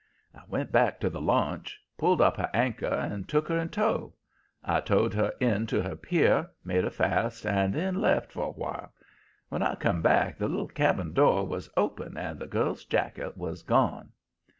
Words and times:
"I 0.33 0.41
went 0.47 0.71
back 0.71 0.99
to 1.01 1.11
the 1.11 1.21
launch, 1.21 1.79
pulled 1.95 2.21
up 2.21 2.37
her 2.37 2.49
anchor 2.55 2.87
and 2.87 3.29
took 3.29 3.47
her 3.49 3.59
in 3.59 3.69
tow. 3.69 4.15
I 4.63 4.81
towed 4.81 5.13
her 5.13 5.31
in 5.39 5.67
to 5.67 5.83
her 5.83 5.95
pier, 5.95 6.49
made 6.65 6.85
her 6.85 6.89
fast 6.89 7.45
and 7.45 7.71
then 7.75 8.01
left 8.01 8.29
her 8.29 8.31
for 8.31 8.43
a 8.47 8.51
while. 8.51 8.91
When 9.49 9.61
I 9.61 9.75
come 9.75 10.01
back 10.01 10.39
the 10.39 10.47
little 10.47 10.69
cabin 10.69 11.13
door 11.13 11.45
was 11.45 11.69
open 11.77 12.17
and 12.17 12.39
the 12.39 12.47
girl's 12.47 12.83
jacket 12.83 13.37
was 13.37 13.61
gone. 13.61 14.13